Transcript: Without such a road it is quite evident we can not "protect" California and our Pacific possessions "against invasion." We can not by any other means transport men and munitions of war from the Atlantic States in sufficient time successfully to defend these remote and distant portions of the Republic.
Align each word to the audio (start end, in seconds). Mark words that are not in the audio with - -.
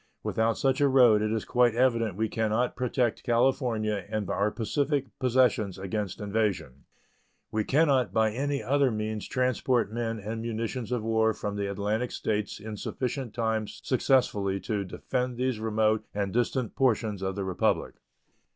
Without 0.23 0.57
such 0.57 0.81
a 0.81 0.87
road 0.87 1.21
it 1.21 1.31
is 1.31 1.45
quite 1.45 1.75
evident 1.75 2.15
we 2.17 2.27
can 2.27 2.49
not 2.49 2.75
"protect" 2.75 3.21
California 3.23 4.03
and 4.09 4.27
our 4.31 4.49
Pacific 4.49 5.05
possessions 5.19 5.77
"against 5.77 6.19
invasion." 6.19 6.85
We 7.51 7.63
can 7.65 7.85
not 7.87 8.11
by 8.11 8.31
any 8.31 8.63
other 8.63 8.89
means 8.89 9.27
transport 9.27 9.91
men 9.93 10.17
and 10.17 10.41
munitions 10.41 10.91
of 10.91 11.03
war 11.03 11.33
from 11.33 11.55
the 11.55 11.69
Atlantic 11.69 12.09
States 12.09 12.59
in 12.59 12.77
sufficient 12.77 13.35
time 13.35 13.67
successfully 13.67 14.59
to 14.61 14.83
defend 14.85 15.37
these 15.37 15.59
remote 15.59 16.03
and 16.15 16.33
distant 16.33 16.75
portions 16.75 17.21
of 17.21 17.35
the 17.35 17.43
Republic. 17.43 17.93